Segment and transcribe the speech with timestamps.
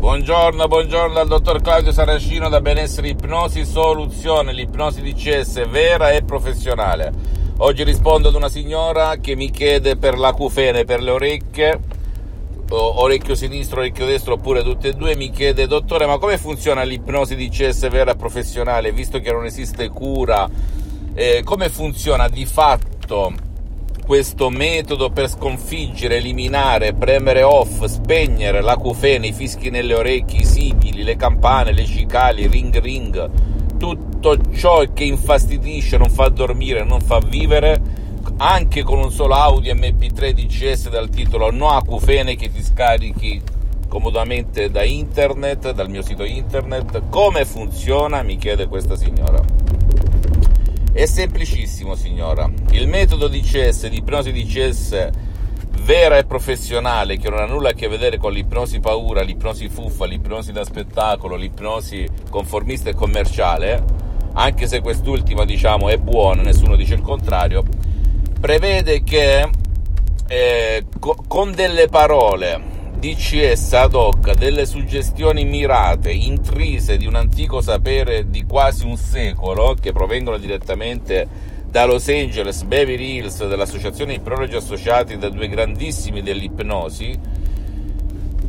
[0.00, 6.22] Buongiorno, buongiorno dal dottor Claudio Saracino da Benessere Ipnosi Soluzione, l'ipnosi di CS vera e
[6.22, 7.12] professionale.
[7.58, 11.80] Oggi rispondo ad una signora che mi chiede per l'acufene, per le orecchie,
[12.70, 17.36] orecchio sinistro, orecchio destro oppure tutte e due, mi chiede dottore ma come funziona l'ipnosi
[17.36, 20.48] di CS vera e professionale visto che non esiste cura?
[21.12, 23.49] Eh, come funziona di fatto?
[24.10, 31.04] Questo metodo per sconfiggere, eliminare, premere off, spegnere l'acufene, i fischi nelle orecchie, i sibili,
[31.04, 33.30] le campane, le cicali, ring ring,
[33.78, 37.80] tutto ciò che infastidisce, non fa dormire, non fa vivere,
[38.38, 43.40] anche con un solo Audi MP3 DCS dal titolo No acufene che ti scarichi
[43.86, 47.02] comodamente da internet, dal mio sito internet.
[47.10, 48.22] Come funziona?
[48.22, 49.59] Mi chiede questa signora.
[50.92, 52.50] È semplicissimo, signora.
[52.72, 55.08] Il metodo di CS, di ipnosi di CS
[55.84, 60.04] vera e professionale, che non ha nulla a che vedere con l'ipnosi paura, l'ipnosi fuffa,
[60.04, 63.82] l'ipnosi da spettacolo, l'ipnosi conformista e commerciale,
[64.32, 67.62] anche se quest'ultima, diciamo, è buona, nessuno dice il contrario,
[68.40, 69.48] prevede che
[70.26, 72.69] eh, co- con delle parole
[73.00, 79.74] DCS ad hoc delle suggestioni mirate, intrise di un antico sapere di quasi un secolo,
[79.80, 81.26] che provengono direttamente
[81.66, 87.18] da Los Angeles, Beverly Hills, dall'Associazione Ipnologi Associati, da due grandissimi dell'ipnosi,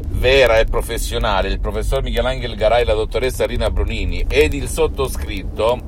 [0.10, 5.80] vera e professionale, il professor Michelangelo Garai e la dottoressa Rina Brunini, ed il sottoscritto,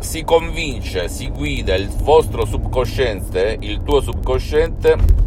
[0.00, 5.23] si convince, si guida il vostro subconsciente, il tuo subconsciente,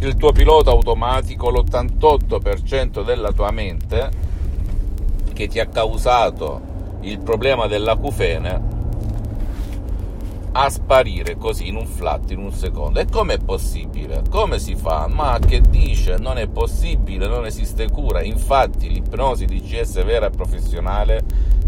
[0.00, 4.10] il tuo pilota automatico, l'88% della tua mente
[5.32, 6.60] che ti ha causato
[7.00, 8.76] il problema dell'acufene
[10.52, 13.00] a sparire così in un flat in un secondo.
[13.00, 14.22] E com'è possibile?
[14.28, 15.06] Come si fa?
[15.08, 16.16] Ma che dice?
[16.18, 18.22] Non è possibile, non esiste cura.
[18.22, 21.22] Infatti l'ipnosi di CS vera e professionale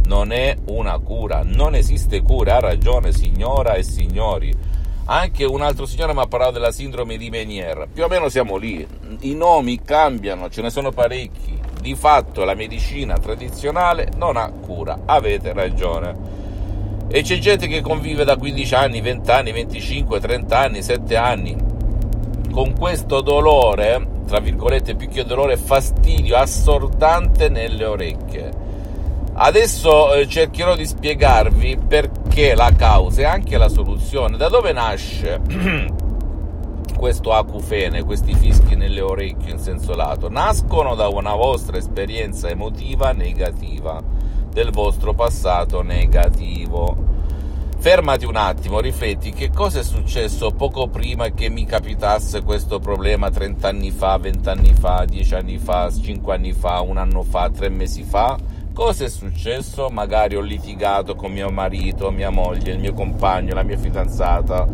[0.06, 2.56] non è una cura, non esiste cura.
[2.56, 4.52] Ha ragione signora e signori
[5.10, 7.88] anche un altro signore mi ha parlato della sindrome di Meniere.
[7.92, 8.86] Più o meno siamo lì.
[9.22, 11.58] I nomi cambiano, ce ne sono parecchi.
[11.80, 15.00] Di fatto la medicina tradizionale non ha cura.
[15.06, 16.38] Avete ragione.
[17.08, 21.56] E c'è gente che convive da 15 anni, 20 anni, 25, 30 anni, 7 anni
[22.52, 28.50] con questo dolore, tra virgolette più che dolore, fastidio assordante nelle orecchie
[29.42, 32.19] Adesso eh, cercherò di spiegarvi perché
[32.54, 34.36] la causa e anche la soluzione.
[34.36, 35.40] Da dove nasce
[36.96, 40.30] questo acufene, questi fischi nelle orecchie in senso lato?
[40.30, 44.02] Nascono da una vostra esperienza emotiva negativa,
[44.50, 47.08] del vostro passato negativo.
[47.78, 53.30] Fermati un attimo, rifletti che cosa è successo poco prima che mi capitasse questo problema
[53.30, 57.50] 30 anni fa, 20 anni fa, 10 anni fa, 5 anni fa, un anno fa,
[57.50, 58.38] 3 mesi fa?
[58.80, 59.90] Cosa è successo?
[59.90, 64.66] Magari ho litigato con mio marito, mia moglie, il mio compagno, la mia fidanzata.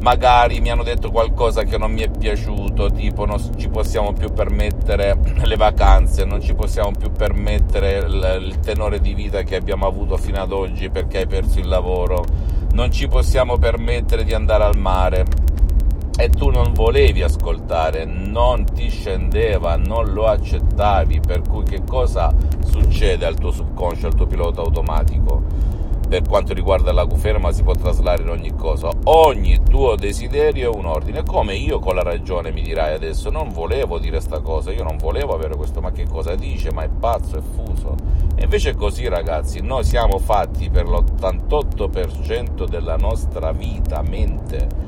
[0.00, 4.32] Magari mi hanno detto qualcosa che non mi è piaciuto, tipo non ci possiamo più
[4.32, 9.86] permettere le vacanze, non ci possiamo più permettere il, il tenore di vita che abbiamo
[9.86, 12.24] avuto fino ad oggi perché hai perso il lavoro,
[12.72, 15.24] non ci possiamo permettere di andare al mare
[16.20, 22.34] e tu non volevi ascoltare, non ti scendeva, non lo accettavi, per cui che cosa
[22.64, 25.40] succede al tuo subconscio, al tuo pilota automatico?
[26.08, 30.76] Per quanto riguarda la conferma si può traslare in ogni cosa, ogni tuo desiderio è
[30.76, 34.72] un ordine, come io con la ragione mi dirai adesso, non volevo dire sta cosa,
[34.72, 37.94] io non volevo avere questo, ma che cosa dice, ma è pazzo, è fuso.
[38.34, 44.87] E invece è così ragazzi, noi siamo fatti per l'88% della nostra vita, mente,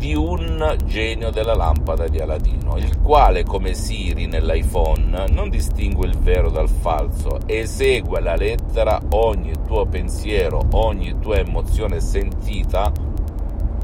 [0.00, 6.16] di un genio della lampada di Aladino, il quale come Siri nell'iPhone non distingue il
[6.16, 12.90] vero dal falso, esegue alla lettera ogni tuo pensiero, ogni tua emozione sentita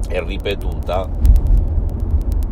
[0.08, 1.06] e ripetuta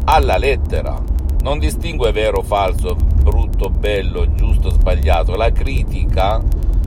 [0.05, 1.03] alla lettera.
[1.41, 5.37] Non distingue vero, falso, brutto, bello, giusto, sbagliato.
[5.37, 6.39] La critica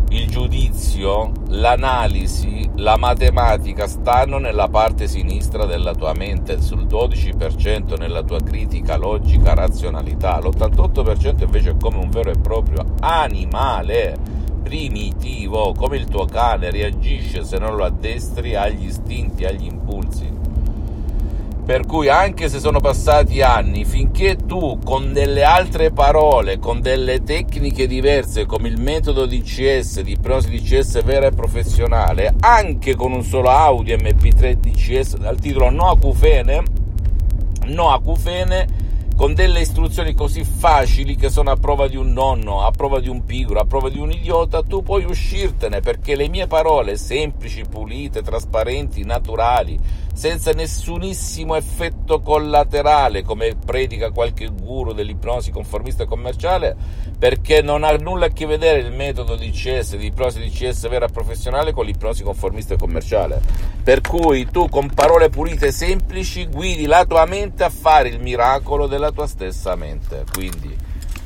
[0.09, 8.23] il giudizio, l'analisi, la matematica stanno nella parte sinistra della tua mente, sul 12% nella
[8.23, 14.17] tua critica, logica, razionalità, l'88% invece è come un vero e proprio animale
[14.63, 20.29] primitivo, come il tuo cane reagisce se non lo addestri agli istinti, agli impulsi.
[21.67, 27.23] Per cui anche se sono passati anni, finché tu con delle altre parole, con delle
[27.23, 33.21] tecniche diverse come il metodo DCS, di ipnosi DCS vera e professionale, anche con un
[33.21, 36.63] solo audio MP3 DCS dal titolo No acufene,
[37.65, 38.85] no acufene,
[39.17, 43.09] con delle istruzioni così facili che sono a prova di un nonno, a prova di
[43.09, 47.65] un pigro, a prova di un idiota, tu puoi uscirtene perché le mie parole semplici,
[47.67, 56.75] pulite, trasparenti, naturali, senza nessunissimo effetto collaterale, come predica qualche guru dell'ipnosi conformista commerciale,
[57.17, 60.87] perché non ha nulla a che vedere il metodo di CS, di ipnosi di CS
[60.89, 63.41] vera professionale con l'ipnosi conformista commerciale.
[63.83, 68.19] Per cui tu con parole pulite e semplici guidi la tua mente a fare il
[68.19, 70.25] miracolo della la tua stessa mente.
[70.33, 70.75] Quindi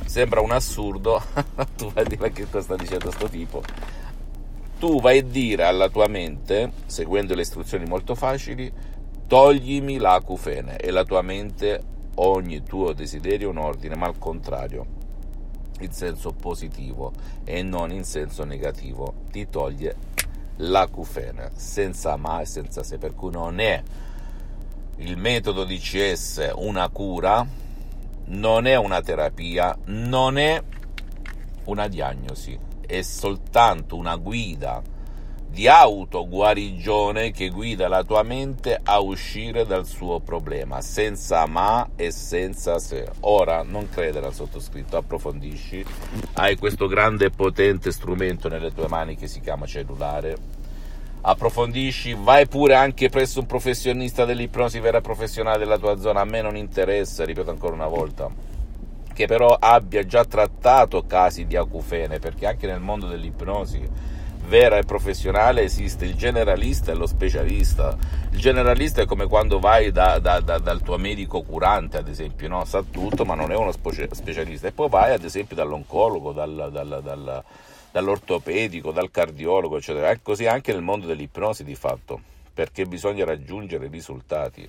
[0.04, 1.20] sembra un assurdo,
[1.76, 3.62] tu vai a dire che cosa sta dicendo sto tipo.
[4.82, 8.68] Tu vai a dire alla tua mente, seguendo le istruzioni molto facili,
[9.28, 11.80] toglimi l'acufene e la tua mente
[12.16, 14.84] ogni tuo desiderio è un ordine, ma al contrario,
[15.78, 17.12] in senso positivo
[17.44, 19.94] e non in senso negativo, ti toglie
[20.56, 23.80] l'acufene senza ma e senza se, per cui non è
[24.96, 27.46] il metodo di CS una cura,
[28.24, 30.60] non è una terapia, non è
[31.66, 34.82] una diagnosi, è soltanto una guida
[35.48, 42.10] di autoguarigione che guida la tua mente a uscire dal suo problema, senza ma e
[42.10, 43.08] senza se.
[43.20, 45.84] Ora non credere al sottoscritto, approfondisci,
[46.34, 50.36] hai questo grande e potente strumento nelle tue mani che si chiama cellulare.
[51.22, 56.42] Approfondisci, vai pure anche presso un professionista dell'ipnosi vera professionale della tua zona, a me
[56.42, 58.30] non interessa, ripeto ancora una volta,
[59.12, 63.88] che però abbia già trattato casi di acufene, perché anche nel mondo dell'ipnosi
[64.44, 67.96] vera e professionale esiste il generalista e lo specialista.
[68.32, 72.48] Il generalista è come quando vai da, da, da, dal tuo medico curante, ad esempio,
[72.48, 72.64] no?
[72.64, 77.44] sa tutto ma non è uno specialista, e poi vai ad esempio dall'oncologo, dal, dal
[77.92, 80.10] dall'ortopedico, dal cardiologo, eccetera.
[80.10, 82.20] È così anche nel mondo dell'ipnosi di fatto,
[82.52, 84.68] perché bisogna raggiungere risultati.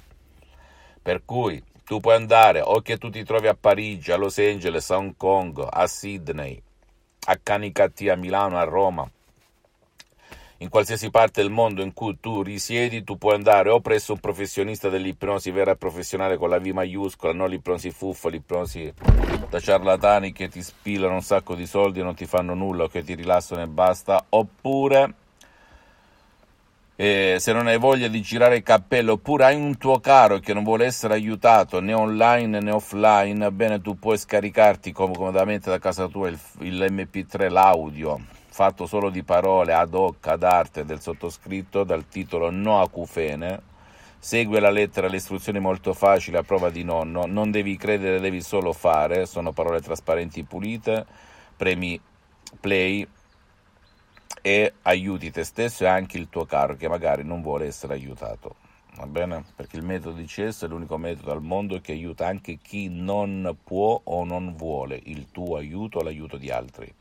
[1.01, 4.89] Per cui tu puoi andare o che tu ti trovi a Parigi, a Los Angeles,
[4.89, 6.61] a Hong Kong, a Sydney,
[7.25, 9.09] a Canicattì, a Milano, a Roma,
[10.63, 14.19] in qualsiasi parte del mondo in cui tu risiedi, tu puoi andare o presso un
[14.19, 18.93] professionista dell'ipnosi vera e professionale con la V maiuscola, non l'ipnosi fuffa, l'ipnosi
[19.49, 22.87] da ciarlatani che ti spilano un sacco di soldi e non ti fanno nulla o
[22.87, 25.15] che ti rilassano e basta, oppure
[27.03, 30.53] eh, se non hai voglia di girare il cappello, oppure hai un tuo caro che
[30.53, 36.07] non vuole essere aiutato né online né offline, bene tu puoi scaricarti comodamente da casa
[36.07, 41.83] tua il, il MP3, l'audio fatto solo di parole ad hoc ad arte del sottoscritto
[41.83, 43.71] dal titolo No acufene.
[44.17, 48.39] Segue la lettera, le istruzioni molto facili a prova di nonno, non devi credere, devi
[48.39, 51.05] solo fare, sono parole trasparenti pulite,
[51.57, 51.99] premi
[52.61, 53.05] play
[54.41, 58.55] e aiuti te stesso e anche il tuo caro che magari non vuole essere aiutato.
[58.95, 59.43] Va bene?
[59.55, 63.57] Perché il metodo di CS è l'unico metodo al mondo che aiuta anche chi non
[63.63, 66.93] può o non vuole il tuo aiuto o l'aiuto di altri.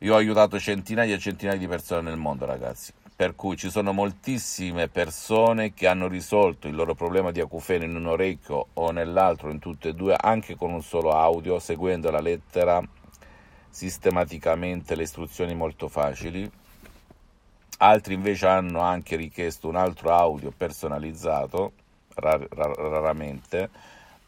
[0.00, 2.92] Io ho aiutato centinaia e centinaia di persone nel mondo, ragazzi.
[3.14, 7.94] Per cui ci sono moltissime persone che hanno risolto il loro problema di acufene in
[7.94, 12.20] un orecchio o nell'altro, in tutte e due, anche con un solo audio, seguendo la
[12.20, 12.82] lettera
[13.76, 16.50] sistematicamente le istruzioni molto facili.
[17.76, 21.72] Altri invece hanno anche richiesto un altro audio personalizzato,
[22.14, 23.68] rar- rar- raramente,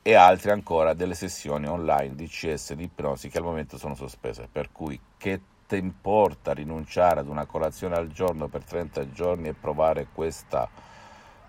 [0.02, 4.50] e altri ancora delle sessioni online di CS di ipnosi che al momento sono sospese.
[4.52, 9.54] Per cui che te importa rinunciare ad una colazione al giorno per 30 giorni e
[9.54, 10.68] provare questa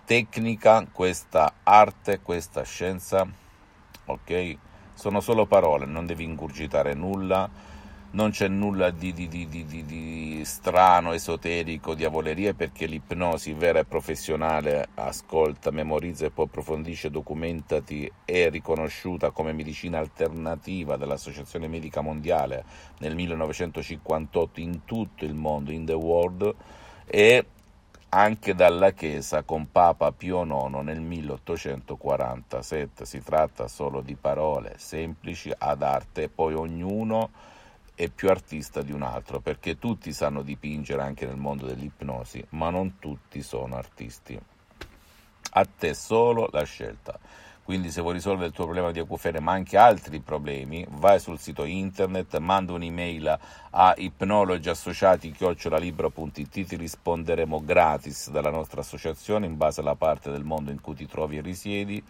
[0.05, 3.27] tecnica, questa arte, questa scienza?
[4.05, 4.57] Ok?
[4.93, 7.68] Sono solo parole, non devi ingurgitare nulla
[8.11, 14.87] non c'è nulla di, di, di, di, strano, esoterico, diavolerie perché l'ipnosi vera e professionale
[14.95, 22.65] ascolta, memorizza e poi approfondisce, documentati, è riconosciuta come medicina alternativa dall'Associazione Medica Mondiale
[22.99, 26.55] nel 1958 in tutto il mondo, in the world,
[27.05, 27.45] e
[28.09, 33.05] anche dalla Chiesa con Papa Pio IX nel 1847.
[33.05, 37.57] Si tratta solo di parole semplici ad arte, poi ognuno
[37.99, 42.69] è più artista di un altro, perché tutti sanno dipingere anche nel mondo dell'ipnosi, ma
[42.69, 44.39] non tutti sono artisti.
[45.51, 47.19] A te solo la scelta.
[47.61, 51.39] Quindi se vuoi risolvere il tuo problema di acufene, ma anche altri problemi, vai sul
[51.39, 53.37] sito internet, manda un'email
[53.71, 60.79] a ipnologiassociati.it, ti risponderemo gratis dalla nostra associazione in base alla parte del mondo in
[60.79, 62.01] cui ti trovi e risiedi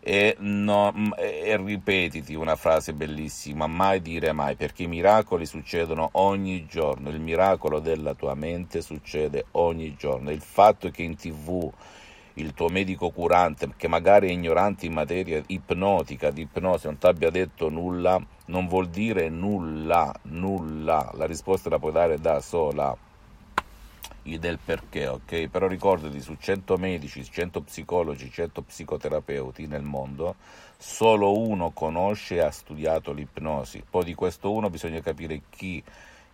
[0.00, 6.66] e, no, e, ripetiti una frase bellissima, mai dire mai, perché i miracoli succedono ogni
[6.66, 11.70] giorno, il miracolo della tua mente succede ogni giorno, il fatto che in tv
[12.34, 17.06] il tuo medico curante, che magari è ignorante in materia ipnotica, di ipnosi, non ti
[17.06, 21.10] abbia detto nulla, non vuol dire nulla, nulla.
[21.14, 22.96] La risposta la puoi dare da sola
[24.36, 25.46] del perché, ok?
[25.46, 30.34] Però ricordati, su 100 medici, 100 psicologi, 100 psicoterapeuti nel mondo,
[30.76, 33.84] solo uno conosce e ha studiato l'ipnosi.
[33.88, 35.82] Poi di questo uno bisogna capire chi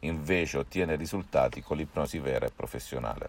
[0.01, 3.29] invece ottiene risultati con l'ipnosi vera e professionale.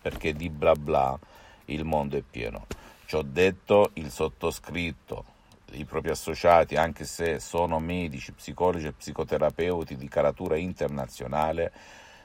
[0.00, 1.18] Perché di bla bla
[1.66, 2.66] il mondo è pieno.
[3.04, 5.24] Ci ho detto il sottoscritto,
[5.72, 11.72] i propri associati, anche se sono medici, psicologi e psicoterapeuti di caratura internazionale,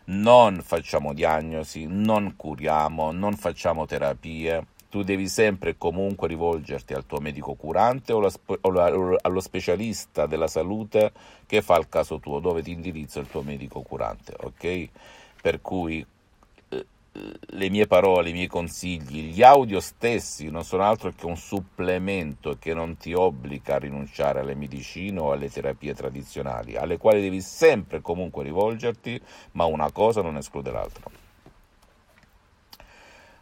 [0.05, 4.67] non facciamo diagnosi, non curiamo, non facciamo terapie.
[4.89, 8.29] Tu devi sempre e comunque rivolgerti al tuo medico curante o,
[8.61, 11.11] allo specialista della salute
[11.47, 14.89] che fa il caso tuo, dove ti indirizza il tuo medico curante, ok?
[15.41, 16.05] Per cui
[17.15, 22.57] le mie parole, i miei consigli, gli audio stessi non sono altro che un supplemento
[22.59, 27.41] che non ti obbliga a rinunciare alle medicine o alle terapie tradizionali, alle quali devi
[27.41, 31.03] sempre e comunque rivolgerti, ma una cosa non esclude l'altra.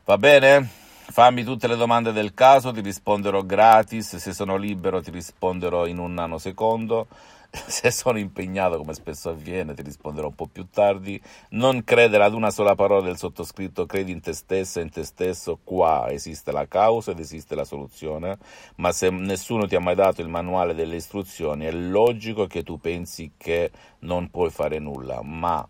[0.04, 0.68] Va bene?
[1.12, 5.98] Fammi tutte le domande del caso, ti risponderò gratis, se sono libero ti risponderò in
[5.98, 7.08] un nanosecondo
[7.68, 12.34] se sono impegnato come spesso avviene ti risponderò un po' più tardi, non credere ad
[12.34, 16.52] una sola parola del sottoscritto, credi in te stesso e in te stesso, qua esiste
[16.54, 18.38] la causa ed esiste la soluzione,
[18.76, 22.80] ma se nessuno ti ha mai dato il manuale delle istruzioni è logico che tu
[22.80, 25.68] pensi che non puoi fare nulla, ma